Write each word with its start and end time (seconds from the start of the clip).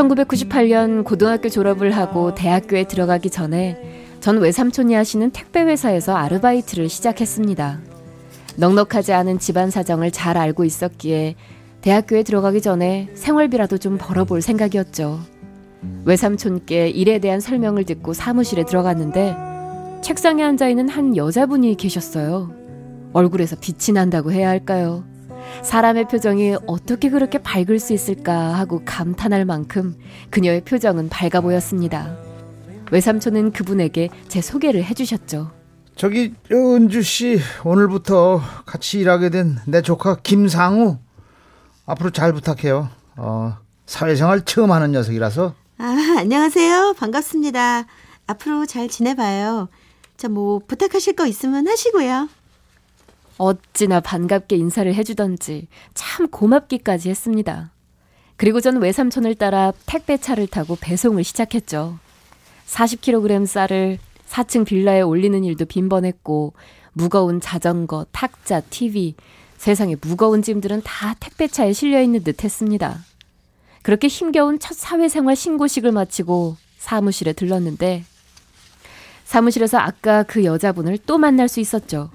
(1998년) 0.00 1.04
고등학교 1.04 1.48
졸업을 1.48 1.90
하고 1.90 2.34
대학교에 2.34 2.84
들어가기 2.84 3.30
전에 3.30 4.06
전 4.20 4.38
외삼촌이 4.38 4.94
하시는 4.94 5.30
택배 5.30 5.62
회사에서 5.62 6.14
아르바이트를 6.16 6.88
시작했습니다 6.88 7.80
넉넉하지 8.56 9.12
않은 9.12 9.38
집안 9.38 9.70
사정을 9.70 10.10
잘 10.10 10.36
알고 10.36 10.64
있었기에 10.64 11.36
대학교에 11.82 12.22
들어가기 12.22 12.60
전에 12.60 13.10
생활비라도 13.14 13.78
좀 13.78 13.98
벌어볼 13.98 14.42
생각이었죠 14.42 15.20
외삼촌께 16.04 16.88
일에 16.88 17.18
대한 17.18 17.40
설명을 17.40 17.84
듣고 17.84 18.12
사무실에 18.12 18.64
들어갔는데 18.64 19.36
책상에 20.02 20.42
앉아 20.42 20.68
있는 20.68 20.88
한 20.88 21.16
여자분이 21.16 21.76
계셨어요. 21.76 22.50
얼굴에서 23.12 23.56
빛이 23.60 23.94
난다고 23.94 24.32
해야 24.32 24.48
할까요? 24.48 25.04
사람의 25.62 26.08
표정이 26.08 26.56
어떻게 26.66 27.10
그렇게 27.10 27.38
밝을 27.38 27.78
수 27.78 27.92
있을까 27.92 28.54
하고 28.54 28.82
감탄할 28.84 29.44
만큼 29.44 29.96
그녀의 30.30 30.62
표정은 30.62 31.08
밝아 31.08 31.40
보였습니다. 31.40 32.16
외삼촌은 32.90 33.52
그분에게 33.52 34.08
제 34.28 34.40
소개를 34.40 34.84
해주셨죠. 34.84 35.50
저기 35.96 36.34
은주 36.50 37.02
씨 37.02 37.38
오늘부터 37.64 38.40
같이 38.66 39.00
일하게 39.00 39.30
된 39.30 39.58
내 39.66 39.82
조카 39.82 40.16
김상우 40.16 40.98
앞으로 41.86 42.10
잘 42.10 42.32
부탁해요. 42.32 42.88
어, 43.16 43.56
사회생활 43.86 44.44
처음 44.44 44.72
하는 44.72 44.92
녀석이라서. 44.92 45.54
아 45.78 46.14
안녕하세요 46.18 46.94
반갑습니다. 46.98 47.84
앞으로 48.26 48.66
잘 48.66 48.88
지내봐요. 48.88 49.68
자, 50.16 50.28
뭐 50.28 50.60
부탁하실 50.66 51.16
거 51.16 51.26
있으면 51.26 51.66
하시고요. 51.66 52.28
어찌나 53.40 54.00
반갑게 54.00 54.54
인사를 54.54 54.94
해주던지 54.94 55.68
참 55.94 56.28
고맙기까지 56.28 57.08
했습니다. 57.08 57.72
그리고 58.36 58.60
전 58.60 58.76
외삼촌을 58.76 59.34
따라 59.36 59.72
택배차를 59.86 60.46
타고 60.46 60.76
배송을 60.78 61.24
시작했죠. 61.24 61.98
40kg 62.66 63.46
쌀을 63.46 63.98
4층 64.28 64.66
빌라에 64.66 65.00
올리는 65.00 65.42
일도 65.42 65.64
빈번했고 65.64 66.52
무거운 66.92 67.40
자전거, 67.40 68.04
탁자, 68.12 68.60
TV, 68.60 69.14
세상에 69.56 69.96
무거운 70.02 70.42
짐들은 70.42 70.82
다 70.84 71.14
택배차에 71.18 71.72
실려 71.72 72.02
있는 72.02 72.22
듯 72.22 72.44
했습니다. 72.44 72.98
그렇게 73.80 74.08
힘겨운 74.08 74.58
첫 74.58 74.76
사회생활 74.76 75.34
신고식을 75.34 75.92
마치고 75.92 76.56
사무실에 76.76 77.32
들렀는데 77.32 78.04
사무실에서 79.24 79.78
아까 79.78 80.24
그 80.24 80.44
여자분을 80.44 80.98
또 81.06 81.16
만날 81.16 81.48
수 81.48 81.60
있었죠. 81.60 82.10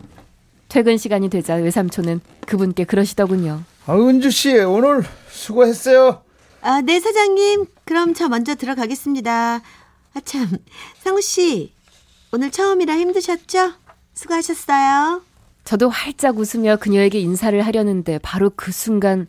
퇴근 0.76 0.98
시간이 0.98 1.30
되자 1.30 1.54
외삼촌은 1.54 2.20
그분께 2.46 2.84
그러시더군요. 2.84 3.64
아, 3.86 3.96
은주 3.96 4.30
씨 4.30 4.58
오늘 4.58 5.06
수고했어요. 5.30 6.22
아, 6.60 6.82
네 6.82 7.00
사장님. 7.00 7.68
그럼 7.86 8.14
저 8.14 8.28
먼저 8.28 8.56
들어가겠습니다. 8.56 9.62
아 9.62 10.20
참, 10.26 10.50
상우 11.00 11.22
씨 11.22 11.72
오늘 12.34 12.52
처음이라 12.52 12.94
힘드셨죠? 12.98 13.72
수고하셨어요. 14.16 15.22
저도 15.64 15.88
활짝 15.88 16.38
웃으며 16.38 16.76
그녀에게 16.76 17.22
인사를 17.22 17.66
하려는데 17.66 18.20
바로 18.22 18.52
그 18.54 18.74
순간 18.74 19.28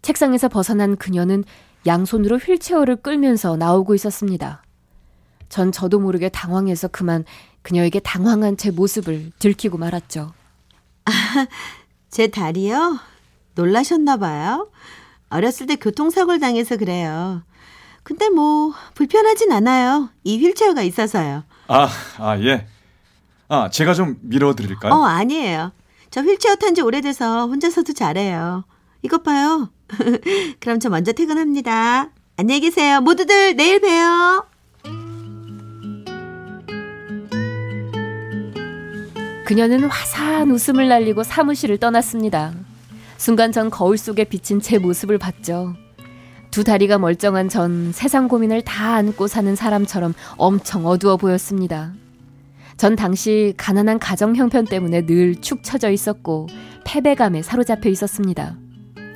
책상에서 0.00 0.48
벗어난 0.48 0.96
그녀는 0.96 1.44
양손으로 1.86 2.38
휠체어를 2.38 2.96
끌면서 2.96 3.58
나오고 3.58 3.94
있었습니다. 3.94 4.62
전 5.50 5.70
저도 5.70 5.98
모르게 5.98 6.30
당황해서 6.30 6.88
그만 6.88 7.26
그녀에게 7.60 8.00
당황한 8.00 8.56
제 8.56 8.70
모습을 8.70 9.32
들키고 9.38 9.76
말았죠. 9.76 10.37
아, 11.08 11.46
제 12.10 12.28
다리요? 12.28 12.98
놀라셨나 13.54 14.16
봐요. 14.18 14.70
어렸을 15.30 15.66
때 15.66 15.76
교통사고를 15.76 16.38
당해서 16.40 16.76
그래요. 16.76 17.42
근데 18.02 18.28
뭐 18.30 18.72
불편하진 18.94 19.52
않아요. 19.52 20.10
이 20.24 20.38
휠체어가 20.38 20.82
있어서요. 20.82 21.44
아, 21.68 21.88
아 22.18 22.38
예. 22.40 22.66
아, 23.48 23.68
제가 23.70 23.94
좀 23.94 24.16
밀어 24.22 24.54
드릴까요? 24.54 24.92
어, 24.92 25.04
아니에요. 25.04 25.72
저 26.10 26.22
휠체어 26.22 26.56
탄 26.56 26.74
지 26.74 26.80
오래돼서 26.80 27.46
혼자서도 27.48 27.92
잘해요. 27.92 28.64
이것 29.02 29.22
봐요. 29.22 29.70
그럼 30.60 30.80
저 30.80 30.88
먼저 30.88 31.12
퇴근합니다. 31.12 32.08
안녕히 32.36 32.60
계세요. 32.60 33.00
모두들 33.00 33.56
내일 33.56 33.80
봬요. 33.80 34.46
그녀는 39.48 39.84
화사한 39.84 40.50
웃음을 40.50 40.88
날리고 40.88 41.22
사무실을 41.22 41.78
떠났습니다. 41.78 42.52
순간 43.16 43.50
전 43.50 43.70
거울 43.70 43.96
속에 43.96 44.24
비친 44.24 44.60
제 44.60 44.76
모습을 44.76 45.16
봤죠. 45.16 45.74
두 46.50 46.64
다리가 46.64 46.98
멀쩡한 46.98 47.48
전 47.48 47.90
세상 47.92 48.28
고민을 48.28 48.60
다 48.60 48.96
안고 48.96 49.26
사는 49.26 49.56
사람처럼 49.56 50.12
엄청 50.36 50.84
어두워 50.84 51.16
보였습니다. 51.16 51.94
전 52.76 52.94
당시 52.94 53.54
가난한 53.56 54.00
가정 54.00 54.36
형편 54.36 54.66
때문에 54.66 55.06
늘 55.06 55.40
축 55.40 55.62
처져 55.62 55.88
있었고 55.92 56.48
패배감에 56.84 57.40
사로잡혀 57.40 57.88
있었습니다. 57.88 58.54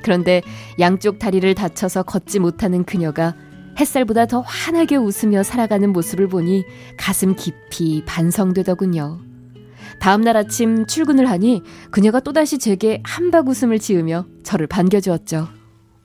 그런데 0.01 0.41
양쪽 0.79 1.19
다리를 1.19 1.53
다쳐서 1.53 2.01
걷지 2.01 2.39
못하는 2.39 2.85
그녀가 2.85 3.35
햇살보다 3.79 4.25
더 4.25 4.39
환하게 4.41 4.95
웃으며 4.95 5.43
살아가는 5.43 5.93
모습을 5.93 6.27
보니 6.27 6.65
가슴 6.97 7.35
깊이 7.35 8.01
반성되더군요. 8.07 9.32
다음 10.03 10.19
날 10.19 10.35
아침 10.35 10.85
출근을 10.85 11.29
하니 11.29 11.63
그녀가 11.89 12.19
또다시 12.19 12.57
제게 12.57 13.01
한박 13.05 13.47
웃음을 13.47 13.79
지으며 13.79 14.25
저를 14.43 14.67
반겨주었죠. 14.67 15.47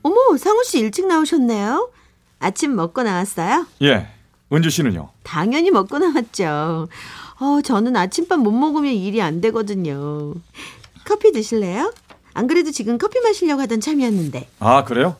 어머, 0.02 0.36
상우 0.36 0.62
씨 0.62 0.78
일찍 0.78 1.08
나오셨네요. 1.08 1.90
아침 2.38 2.76
먹고 2.76 3.02
나왔어요? 3.02 3.66
예. 3.82 4.06
은주 4.52 4.70
씨는요? 4.70 5.08
당연히 5.24 5.72
먹고 5.72 5.98
나왔죠. 5.98 6.86
어, 7.40 7.60
저는 7.64 7.96
아침밥 7.96 8.38
못 8.38 8.52
먹으면 8.52 8.92
일이 8.92 9.20
안 9.20 9.40
되거든요. 9.40 10.32
커피 11.04 11.32
드실래요? 11.32 11.92
안 12.34 12.46
그래도 12.46 12.70
지금 12.70 12.98
커피 12.98 13.18
마시려고 13.18 13.62
하던 13.62 13.80
참이었는데. 13.80 14.48
아, 14.60 14.84
그래요? 14.84 15.16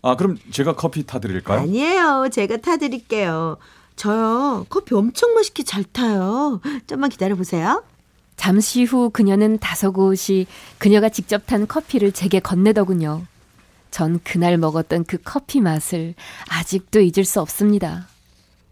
아, 0.00 0.16
그럼 0.16 0.38
제가 0.50 0.76
커피 0.76 1.04
타드릴까요? 1.04 1.60
아니에요. 1.60 2.30
제가 2.32 2.56
타드릴게요. 2.56 3.58
저요, 3.96 4.64
커피 4.70 4.94
엄청 4.94 5.34
맛있게 5.34 5.62
잘 5.62 5.84
타요. 5.84 6.62
좀만 6.86 7.10
기다려보세요. 7.10 7.82
잠시 8.38 8.84
후 8.84 9.10
그녀는 9.10 9.58
다소곳이 9.58 10.46
그녀가 10.78 11.08
직접 11.08 11.44
탄 11.46 11.66
커피를 11.66 12.12
제게 12.12 12.38
건네더군요. 12.40 13.26
전 13.90 14.20
그날 14.22 14.56
먹었던 14.56 15.04
그 15.04 15.18
커피 15.22 15.60
맛을 15.60 16.14
아직도 16.48 17.00
잊을 17.00 17.24
수 17.24 17.40
없습니다. 17.40 18.06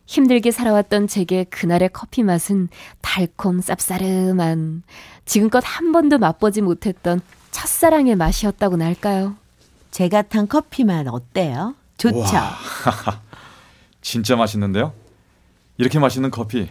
힘들게 0.07 0.53
살아왔던 0.53 1.09
제게 1.09 1.43
그날의 1.45 1.91
커피 1.93 2.23
맛은 2.23 2.69
달콤 3.01 3.61
쌉싸름한 3.61 4.83
지금껏 5.25 5.61
한 5.67 5.91
번도 5.91 6.19
맛보지 6.19 6.61
못했던 6.61 7.21
첫사랑의 7.51 8.15
맛이었다고나 8.15 8.85
할까요? 8.85 9.35
제가 9.91 10.23
탄 10.23 10.47
커피 10.47 10.85
맛 10.85 11.09
어때요? 11.09 11.75
좋죠? 11.99 12.23
진짜 14.01 14.37
맛있는데요? 14.37 14.93
이렇게 15.77 15.99
맛있는 15.99 16.31
커피 16.31 16.69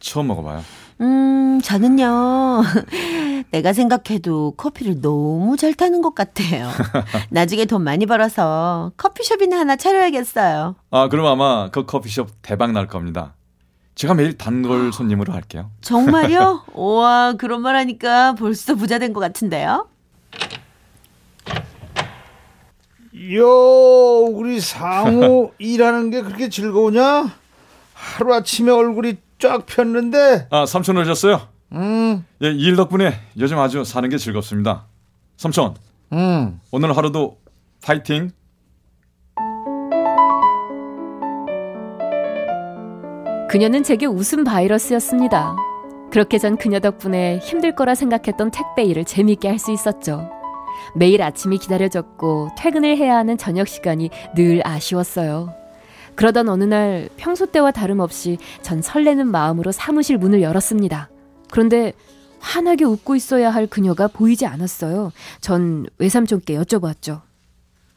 처음 0.00 0.26
먹어봐요. 0.26 0.62
음, 1.00 1.60
저는요. 1.62 2.62
내가 3.50 3.72
생각해도 3.72 4.52
커피를 4.56 5.00
너무 5.00 5.56
잘 5.56 5.74
타는 5.74 6.00
것 6.02 6.14
같아요. 6.14 6.70
나중에 7.30 7.64
돈 7.66 7.82
많이 7.84 8.06
벌어서 8.06 8.92
커피숍이나 8.96 9.58
하나 9.58 9.76
차려야겠어요. 9.76 10.76
아, 10.90 11.08
그럼 11.08 11.26
아마 11.26 11.68
그 11.70 11.84
커피숍 11.84 12.30
대박 12.42 12.72
날 12.72 12.86
겁니다. 12.86 13.34
제가 13.94 14.14
매일 14.14 14.36
단골 14.38 14.92
손님으로 14.94 15.32
할게요. 15.32 15.70
정말요? 15.82 16.64
와, 16.74 17.34
그런 17.34 17.60
말 17.62 17.76
하니까 17.76 18.34
벌써 18.34 18.74
부자 18.74 18.98
된 18.98 19.12
것 19.12 19.20
같은데요? 19.20 19.88
요, 23.34 23.48
우리 24.26 24.60
상우 24.60 25.50
일하는 25.58 26.10
게 26.10 26.20
그렇게 26.22 26.48
즐거우냐? 26.50 27.30
하루아침에 27.94 28.70
얼굴이 28.70 29.16
쫙 29.38 29.66
폈는데. 29.66 30.48
아, 30.50 30.66
삼촌 30.66 30.96
오셨어요? 30.96 31.40
음. 31.72 32.24
예, 32.42 32.50
이 32.50 32.66
일 32.68 32.76
덕분에 32.76 33.12
요즘 33.38 33.58
아주 33.58 33.84
사는 33.84 34.08
게 34.08 34.16
즐겁습니다. 34.18 34.86
삼촌. 35.36 35.74
음. 36.12 36.60
오늘 36.70 36.96
하루도 36.96 37.38
파이팅. 37.84 38.30
그녀는 43.48 43.82
제게 43.82 44.06
웃음 44.06 44.44
바이러스였습니다. 44.44 45.56
그렇게 46.10 46.38
전 46.38 46.56
그녀 46.56 46.80
덕분에 46.80 47.38
힘들 47.38 47.74
거라 47.74 47.94
생각했던 47.94 48.50
택배 48.50 48.82
일을 48.84 49.04
재미있게 49.04 49.48
할 49.48 49.58
수 49.58 49.72
있었죠. 49.72 50.28
매일 50.94 51.22
아침이 51.22 51.58
기다려졌고 51.58 52.50
퇴근을 52.58 52.96
해야 52.96 53.16
하는 53.16 53.36
저녁 53.38 53.66
시간이 53.68 54.10
늘 54.34 54.60
아쉬웠어요. 54.64 55.54
그러던 56.16 56.48
어느 56.48 56.64
날 56.64 57.08
평소 57.16 57.46
때와 57.46 57.70
다름없이 57.70 58.38
전 58.62 58.82
설레는 58.82 59.26
마음으로 59.28 59.70
사무실 59.70 60.16
문을 60.18 60.42
열었습니다. 60.42 61.10
그런데 61.50 61.92
환하게 62.40 62.84
웃고 62.84 63.16
있어야 63.16 63.50
할 63.50 63.66
그녀가 63.66 64.08
보이지 64.08 64.46
않았어요. 64.46 65.12
전 65.40 65.86
외삼촌께 65.98 66.58
여쭤봤죠. 66.58 67.20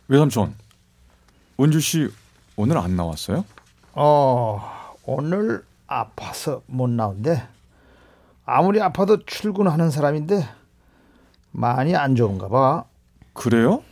외삼촌, 0.08 0.54
은주 1.60 1.80
씨 1.80 2.10
오늘 2.56 2.78
안 2.78 2.96
나왔어요? 2.96 3.46
어, 3.94 4.62
오늘 5.06 5.64
아파서 5.88 6.62
못 6.68 6.90
나온대. 6.90 7.42
아무리 8.46 8.82
아파도 8.82 9.24
출근하는 9.26 9.92
사람인데 9.92 10.48
많이 11.52 11.96
안 11.96 12.16
좋은가 12.16 12.48
봐. 12.50 12.84
그래요? 13.34 13.84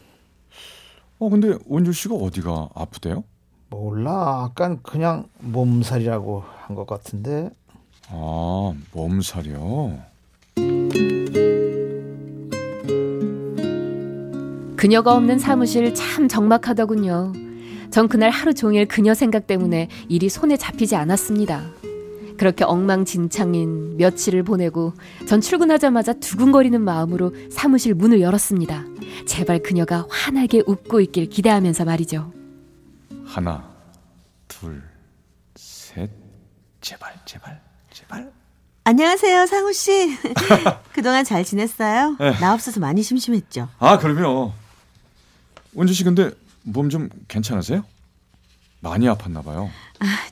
어 1.19 1.29
근데 1.29 1.57
은주 1.71 1.93
씨가 1.93 2.15
어디가 2.15 2.69
아프대요? 2.75 3.23
몰라. 3.69 4.43
아깐 4.45 4.81
그냥 4.81 5.25
몸살이라고 5.39 6.43
한 6.65 6.75
것 6.75 6.85
같은데. 6.87 7.49
아 8.09 8.73
몸살이요. 8.93 9.99
그녀가 14.75 15.15
없는 15.15 15.39
사무실 15.39 15.93
참 15.95 16.27
적막하더군요. 16.27 17.33
전 17.89 18.07
그날 18.07 18.29
하루 18.29 18.53
종일 18.53 18.85
그녀 18.87 19.13
생각 19.13 19.47
때문에 19.47 19.89
일이 20.07 20.29
손에 20.29 20.55
잡히지 20.57 20.95
않았습니다. 20.95 21.63
그렇게 22.37 22.63
엉망진창인 22.63 23.97
며칠을 23.97 24.43
보내고 24.43 24.93
전 25.27 25.41
출근하자마자 25.41 26.13
두근거리는 26.13 26.79
마음으로 26.79 27.33
사무실 27.49 27.95
문을 27.95 28.21
열었습니다. 28.21 28.85
제발 29.25 29.59
그녀가 29.59 30.05
환하게 30.09 30.61
웃고 30.67 31.01
있길 31.01 31.29
기대하면서 31.29 31.85
말이죠. 31.85 32.31
하나, 33.37 33.63
둘, 34.47 34.81
셋, 35.55 36.09
제발, 36.81 37.13
제발, 37.23 37.61
제발. 37.93 38.31
안녕하세요, 38.83 39.45
상우 39.45 39.73
씨. 39.73 40.17
그동안 40.91 41.23
잘 41.23 41.43
지냈어요? 41.45 42.15
네. 42.19 42.31
나 42.39 42.55
없어서 42.55 42.79
많이 42.79 43.03
심심했죠. 43.03 43.69
아 43.77 43.99
그럼요. 43.99 44.53
은주 45.77 45.93
씨 45.93 46.03
근데 46.03 46.31
몸 46.63 46.89
좀 46.89 47.09
괜찮으세요? 47.27 47.83
많이 48.79 49.05
아팠나 49.05 49.45
봐요. 49.45 49.69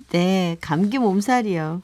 네, 0.10 0.58
감기 0.60 0.98
몸살이요. 0.98 1.84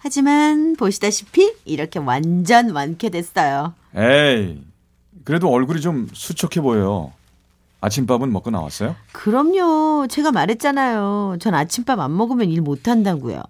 하지만 0.00 0.76
보시다시피 0.76 1.54
이렇게 1.64 1.98
완전 1.98 2.72
완쾌됐어요. 2.72 3.72
에이, 3.96 4.62
그래도 5.24 5.50
얼굴이 5.50 5.80
좀 5.80 6.10
수척해 6.12 6.60
보여요. 6.60 7.14
아침밥은 7.80 8.32
먹고 8.32 8.50
나왔어요? 8.50 8.96
그럼요. 9.12 10.08
제가 10.08 10.32
말했잖아요. 10.32 11.36
전 11.40 11.54
아침밥 11.54 12.00
안 12.00 12.16
먹으면 12.16 12.48
일 12.48 12.60
못한다고요. 12.62 13.42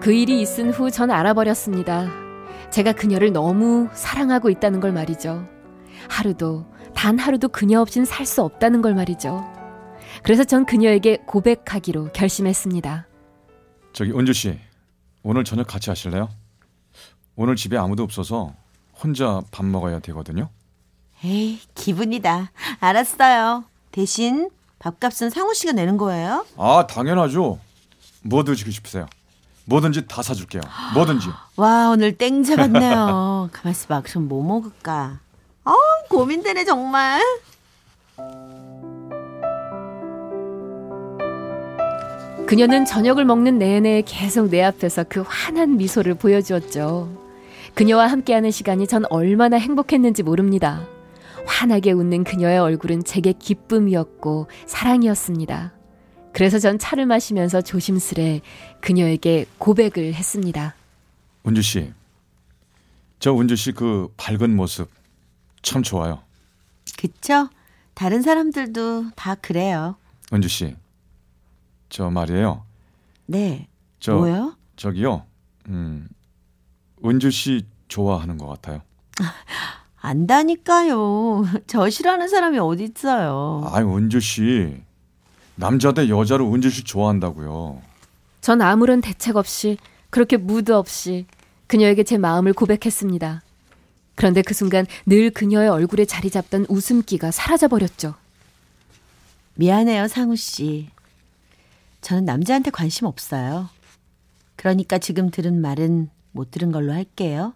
그 0.00 0.12
일이 0.12 0.40
있은 0.40 0.70
후 0.70 0.90
전 0.90 1.10
알아버렸습니다. 1.10 2.08
제가 2.70 2.92
그녀를 2.92 3.32
너무 3.32 3.88
사랑하고 3.92 4.50
있다는 4.50 4.80
걸 4.80 4.92
말이죠. 4.92 5.46
하루도, 6.08 6.66
단 6.94 7.18
하루도 7.18 7.48
그녀 7.48 7.80
없인 7.80 8.04
살 8.04 8.24
수 8.26 8.42
없다는 8.42 8.82
걸 8.82 8.94
말이죠. 8.94 9.44
그래서 10.22 10.44
전 10.44 10.64
그녀에게 10.64 11.18
고백하기로 11.26 12.12
결심했습니다. 12.12 13.06
저기 13.92 14.12
은주 14.12 14.32
씨, 14.32 14.58
오늘 15.22 15.42
저녁 15.44 15.66
같이 15.66 15.90
하실래요? 15.90 16.28
오늘 17.34 17.56
집에 17.56 17.76
아무도 17.76 18.02
없어서 18.02 18.54
혼자 19.02 19.40
밥 19.50 19.64
먹어야 19.64 19.98
되거든요. 20.00 20.48
에이, 21.24 21.60
기분이다. 21.74 22.50
알았어요. 22.80 23.64
대신 23.92 24.50
밥값은 24.78 25.30
상우 25.30 25.54
씨가 25.54 25.72
내는 25.72 25.96
거예요? 25.96 26.44
아 26.56 26.86
당연하죠. 26.88 27.58
뭐 28.22 28.44
드시고 28.44 28.70
싶으세요? 28.70 29.06
뭐든지 29.64 30.06
다 30.06 30.22
사줄게요. 30.22 30.62
뭐든지. 30.94 31.28
와, 31.56 31.88
오늘 31.90 32.16
땡 32.16 32.44
잡았네요. 32.44 33.50
가만있어 33.52 33.88
봐. 33.88 34.02
그럼 34.04 34.28
뭐 34.28 34.44
먹을까? 34.44 35.18
어, 35.64 35.72
고민되네, 36.08 36.64
정말. 36.64 37.20
그녀는 42.46 42.84
저녁을 42.84 43.24
먹는 43.24 43.58
내내 43.58 44.02
계속 44.06 44.50
내 44.50 44.62
앞에서 44.62 45.04
그 45.08 45.24
환한 45.26 45.76
미소를 45.78 46.14
보여주었죠. 46.14 47.25
그녀와 47.76 48.06
함께하는 48.06 48.50
시간이 48.50 48.86
전 48.86 49.04
얼마나 49.10 49.58
행복했는지 49.58 50.22
모릅니다. 50.22 50.88
환하게 51.46 51.92
웃는 51.92 52.24
그녀의 52.24 52.58
얼굴은 52.58 53.04
제게 53.04 53.32
기쁨이었고 53.34 54.48
사랑이었습니다. 54.64 55.74
그래서 56.32 56.58
전 56.58 56.78
차를 56.78 57.04
마시면서 57.04 57.60
조심스레 57.60 58.40
그녀에게 58.80 59.44
고백을 59.58 60.14
했습니다. 60.14 60.74
은주 61.46 61.60
씨, 61.60 61.92
저 63.18 63.34
은주 63.38 63.56
씨 63.56 63.72
그 63.72 64.10
밝은 64.16 64.56
모습 64.56 64.90
참 65.60 65.82
좋아요. 65.82 66.22
그쵸? 66.96 67.50
다른 67.92 68.22
사람들도 68.22 69.10
다 69.16 69.34
그래요. 69.34 69.96
은주 70.32 70.48
씨, 70.48 70.74
저 71.90 72.08
말이에요. 72.08 72.64
네. 73.26 73.68
저 74.00 74.14
뭐요? 74.14 74.56
저기요. 74.76 75.24
음, 75.68 76.08
은주 77.04 77.30
씨 77.30 77.66
좋아하는 77.88 78.38
것 78.38 78.46
같아요. 78.46 78.82
안다니까요. 80.00 81.44
저 81.66 81.90
싫어하는 81.90 82.28
사람이 82.28 82.58
어디 82.58 82.84
있어요. 82.84 83.68
아이 83.72 83.82
은주 83.82 84.20
씨, 84.20 84.76
남자 85.56 85.92
대 85.92 86.08
여자로 86.08 86.52
은주 86.52 86.70
씨 86.70 86.84
좋아한다고요. 86.84 87.80
전 88.40 88.62
아무런 88.62 89.00
대책 89.00 89.36
없이 89.36 89.78
그렇게 90.10 90.36
무드 90.36 90.72
없이 90.72 91.26
그녀에게 91.66 92.04
제 92.04 92.18
마음을 92.18 92.52
고백했습니다. 92.52 93.42
그런데 94.14 94.42
그 94.42 94.54
순간 94.54 94.86
늘 95.04 95.30
그녀의 95.30 95.68
얼굴에 95.68 96.04
자리 96.04 96.30
잡던 96.30 96.66
웃음기가 96.68 97.30
사라져 97.32 97.68
버렸죠. 97.68 98.14
미안해요, 99.54 100.06
상우 100.08 100.36
씨. 100.36 100.88
저는 102.00 102.24
남자한테 102.24 102.70
관심 102.70 103.06
없어요. 103.06 103.68
그러니까 104.54 104.98
지금 104.98 105.30
들은 105.30 105.60
말은 105.60 106.08
못 106.36 106.52
들은 106.52 106.70
걸로 106.70 106.92
할게요. 106.92 107.54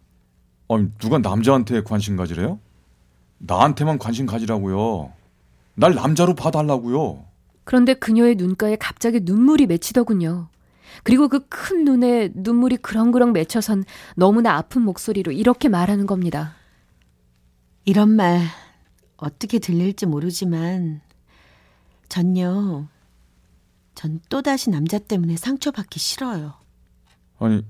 아니 0.69 0.89
누가 0.99 1.19
남자한테 1.19 1.83
관심 1.85 2.17
가지래요? 2.17 2.59
나한테만 3.39 3.99
관심 3.99 4.27
가지라고요. 4.27 5.13
날 5.75 5.95
남자로 5.95 6.35
봐달라고요. 6.35 7.25
그런데 7.65 7.95
그녀의 7.95 8.35
눈가에 8.35 8.77
갑자기 8.77 9.21
눈물이 9.21 9.67
맺히더군요. 9.67 10.49
그리고 11.05 11.29
그 11.29 11.47
큰 11.49 11.85
눈에 11.85 12.31
눈물이 12.35 12.79
그렁그렁 12.79 13.33
맺혀선 13.33 13.85
너무나 14.17 14.57
아픈 14.57 14.83
목소리로 14.83 15.31
이렇게 15.31 15.69
말하는 15.69 16.07
겁니다. 16.07 16.55
이런 17.85 18.11
말 18.11 18.41
어떻게 19.17 19.59
들릴지 19.61 20.07
모르지만 20.07 21.01
전요. 22.09 22.89
전 23.95 24.21
또다시 24.29 24.71
남자 24.71 24.99
때문에 24.99 25.37
상처받기 25.37 26.01
싫어요. 26.01 26.55
아니 27.39 27.65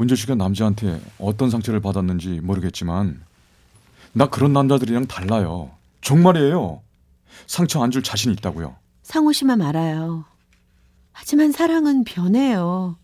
은주 0.00 0.16
씨가 0.16 0.34
남자한테 0.34 1.00
어떤 1.18 1.50
상처를 1.50 1.80
받았는지 1.80 2.40
모르겠지만 2.40 3.22
나 4.12 4.28
그런 4.28 4.52
남자들이랑 4.52 5.06
달라요. 5.06 5.70
정말이에요. 6.00 6.82
상처 7.46 7.82
안 7.82 7.90
줄 7.90 8.02
자신 8.02 8.32
있다고요. 8.32 8.76
상우 9.02 9.32
씨만 9.32 9.60
알아요. 9.62 10.24
하지만 11.12 11.52
사랑은 11.52 12.04
변해요. 12.04 12.96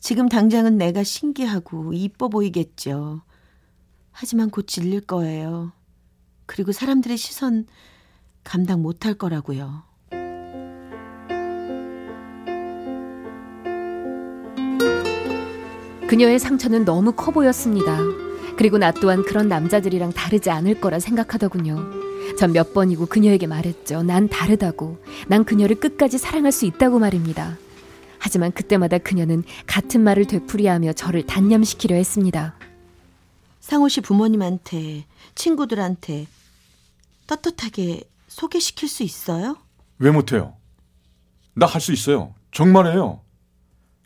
지금 0.00 0.28
당장은 0.28 0.76
내가 0.78 1.02
신기하고 1.04 1.92
이뻐 1.92 2.28
보이겠죠. 2.28 3.22
하지만 4.10 4.50
곧 4.50 4.66
질릴 4.66 5.00
거예요. 5.00 5.72
그리고 6.46 6.72
사람들의 6.72 7.16
시선 7.16 7.66
감당 8.44 8.82
못할 8.82 9.14
거라고요. 9.14 9.84
그녀의 16.12 16.38
상처는 16.38 16.84
너무 16.84 17.12
커 17.12 17.30
보였습니다. 17.30 17.96
그리고 18.58 18.76
나 18.76 18.92
또한 18.92 19.24
그런 19.24 19.48
남자들이랑 19.48 20.12
다르지 20.12 20.50
않을 20.50 20.78
거라 20.78 20.98
생각하더군요. 20.98 21.82
전 22.36 22.52
몇 22.52 22.74
번이고 22.74 23.06
그녀에게 23.06 23.46
말했죠. 23.46 24.02
난 24.02 24.28
다르다고. 24.28 25.02
난 25.26 25.46
그녀를 25.46 25.80
끝까지 25.80 26.18
사랑할 26.18 26.52
수 26.52 26.66
있다고 26.66 26.98
말입니다. 26.98 27.56
하지만 28.18 28.52
그때마다 28.52 28.98
그녀는 28.98 29.42
같은 29.66 30.02
말을 30.02 30.26
되풀이하며 30.26 30.92
저를 30.92 31.24
단념시키려 31.24 31.96
했습니다. 31.96 32.56
상우 33.60 33.88
씨 33.88 34.02
부모님한테, 34.02 35.06
친구들한테 35.34 36.26
떳떳하게 37.26 38.02
소개시킬 38.28 38.86
수 38.86 39.02
있어요? 39.02 39.56
왜 39.98 40.10
못해요? 40.10 40.56
나 41.54 41.64
할 41.64 41.80
수 41.80 41.90
있어요. 41.90 42.34
정말이에요. 42.50 43.20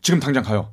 지금 0.01 0.21
당장 0.21 0.45
가요. 0.45 0.71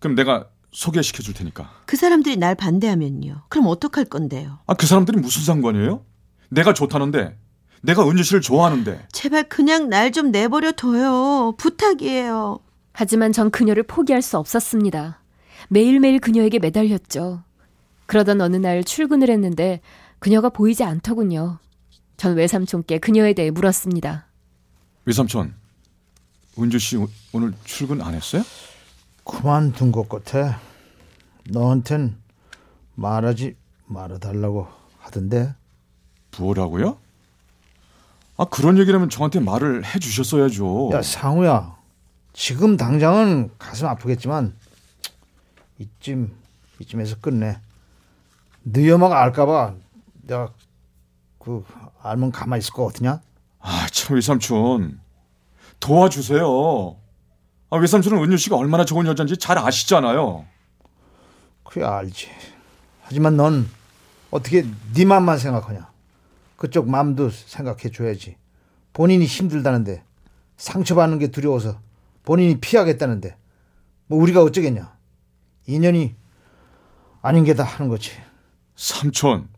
그럼 0.00 0.16
내가 0.16 0.48
소개시켜 0.72 1.22
줄 1.22 1.34
테니까. 1.34 1.70
그 1.86 1.96
사람들이 1.96 2.36
날 2.36 2.54
반대하면요. 2.54 3.42
그럼 3.48 3.66
어떡할 3.66 4.06
건데요? 4.06 4.58
아, 4.66 4.74
그 4.74 4.86
사람들이 4.86 5.20
무슨 5.20 5.42
상관이에요? 5.44 6.04
내가 6.48 6.72
좋다는데, 6.74 7.38
내가 7.82 8.08
은주 8.08 8.22
씨를 8.22 8.40
좋아하는데. 8.40 9.06
제발 9.12 9.48
그냥 9.48 9.88
날 9.88 10.10
좀 10.12 10.30
내버려 10.30 10.72
둬요. 10.72 11.54
부탁이에요. 11.58 12.58
하지만 12.92 13.32
전 13.32 13.50
그녀를 13.50 13.82
포기할 13.82 14.22
수 14.22 14.38
없었습니다. 14.38 15.20
매일매일 15.68 16.18
그녀에게 16.18 16.58
매달렸죠. 16.58 17.42
그러던 18.06 18.40
어느 18.40 18.56
날 18.56 18.84
출근을 18.84 19.30
했는데 19.30 19.80
그녀가 20.18 20.48
보이지 20.50 20.84
않더군요. 20.84 21.58
전 22.16 22.36
외삼촌께 22.36 22.98
그녀에 22.98 23.32
대해 23.32 23.50
물었습니다. 23.50 24.26
외삼촌, 25.06 25.54
은주 26.58 26.78
씨 26.78 26.96
오- 26.96 27.08
오늘 27.32 27.54
출근 27.64 28.00
안 28.02 28.14
했어요? 28.14 28.42
그만둔 29.24 29.92
것 29.92 30.08
같아. 30.08 30.58
너한텐 31.48 32.16
말하지 32.94 33.56
말아달라고 33.86 34.68
하던데. 34.98 35.54
뭐라고요? 36.38 36.98
아, 38.36 38.44
그런 38.46 38.78
얘기라면 38.78 39.10
저한테 39.10 39.40
말을 39.40 39.84
해 39.84 39.98
주셨어야죠. 39.98 40.90
야 40.92 41.02
상우야, 41.02 41.76
지금 42.32 42.76
당장은 42.76 43.50
가슴 43.58 43.86
아프겠지만 43.86 44.56
이쯤 45.78 46.34
이쯤에서 46.78 47.16
끝내. 47.20 47.58
너희 48.62 48.90
엄마가 48.90 49.20
알까봐 49.22 49.74
내가 50.22 50.52
그 51.38 51.64
알면 52.00 52.32
가만히 52.32 52.60
있을 52.60 52.72
것 52.72 52.86
같으냐? 52.86 53.20
아, 53.60 53.86
참 53.92 54.14
외삼촌. 54.16 55.00
도와주세요. 55.80 56.96
아, 57.72 57.78
외삼촌은 57.78 58.22
은유 58.22 58.36
씨가 58.36 58.54
얼마나 58.56 58.84
좋은 58.84 59.06
여잔지 59.06 59.38
잘 59.38 59.56
아시잖아요. 59.56 60.44
그래 61.64 61.86
알지. 61.86 62.28
하지만 63.00 63.38
넌 63.38 63.66
어떻게 64.30 64.66
네 64.92 65.06
맘만 65.06 65.38
생각하냐? 65.38 65.90
그쪽 66.56 66.90
마음도 66.90 67.30
생각해 67.30 67.90
줘야지. 67.90 68.36
본인이 68.92 69.24
힘들다는데 69.24 70.04
상처받는 70.58 71.18
게 71.18 71.28
두려워서 71.28 71.80
본인이 72.24 72.60
피하겠다는데 72.60 73.38
뭐 74.06 74.20
우리가 74.20 74.42
어쩌겠냐? 74.42 74.94
인연이 75.66 76.14
아닌 77.22 77.42
게 77.44 77.54
다 77.54 77.64
하는 77.64 77.88
거지. 77.88 78.10
삼촌. 78.76 79.48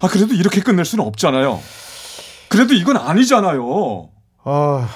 아, 0.00 0.08
그래도 0.08 0.34
이렇게 0.34 0.60
끝낼 0.60 0.84
수는 0.84 1.04
없잖아요. 1.04 1.60
그래도 2.48 2.74
이건 2.74 2.96
아니잖아요. 2.96 4.10
아 4.42 4.88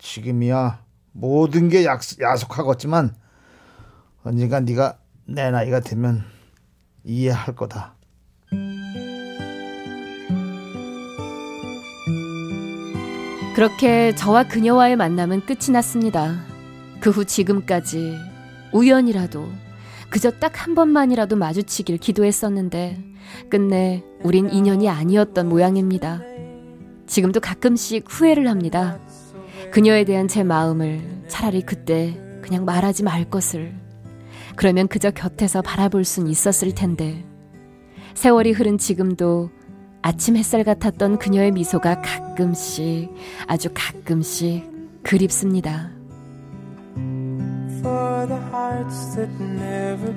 지금이야 0.00 0.82
모든 1.12 1.68
게 1.68 1.84
약, 1.84 2.00
야속하겠지만 2.20 3.14
언젠가 4.22 4.60
네가 4.60 4.98
내 5.26 5.50
나이가 5.50 5.80
되면 5.80 6.24
이해할 7.04 7.54
거다. 7.54 7.94
그렇게 13.54 14.14
저와 14.14 14.44
그녀와의 14.44 14.96
만남은 14.96 15.44
끝이 15.46 15.70
났습니다. 15.72 16.40
그 17.00 17.10
후 17.10 17.24
지금까지 17.24 18.16
우연이라도 18.72 19.48
그저 20.10 20.30
딱 20.30 20.60
한 20.66 20.74
번만이라도 20.74 21.36
마주치길 21.36 21.98
기도했었는데 21.98 23.02
끝내 23.48 24.04
우린 24.22 24.50
인연이 24.50 24.88
아니었던 24.88 25.48
모양입니다. 25.48 26.20
지금도 27.06 27.40
가끔씩 27.40 28.04
후회를 28.08 28.48
합니다. 28.48 28.98
그녀에 29.70 30.04
대한 30.04 30.26
제 30.28 30.42
마음을 30.42 31.00
차라리 31.28 31.62
그때 31.62 32.18
그냥 32.42 32.64
말하지 32.64 33.04
말 33.04 33.28
것을. 33.30 33.72
그러면 34.56 34.88
그저 34.88 35.10
곁에서 35.10 35.62
바라볼 35.62 36.04
순 36.04 36.26
있었을 36.26 36.74
텐데. 36.74 37.24
세월이 38.14 38.52
흐른 38.52 38.78
지금도 38.78 39.50
아침 40.02 40.36
햇살 40.36 40.64
같았던 40.64 41.18
그녀의 41.18 41.52
미소가 41.52 42.02
가끔씩, 42.02 43.10
아주 43.46 43.68
가끔씩 43.72 44.68
그립습니다. 45.02 45.90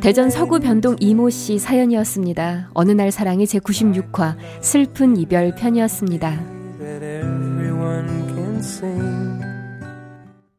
대전 0.01 0.29
서구 0.29 0.60
변동 0.60 0.95
이모 1.00 1.29
씨 1.29 1.60
사연이었습니다. 1.60 2.72
어느 2.74 2.91
날 2.91 3.12
사랑이 3.12 3.45
제 3.45 3.60
96화 3.60 4.36
슬픈 4.62 5.15
이별 5.15 5.53
편이었습니다. 5.55 6.53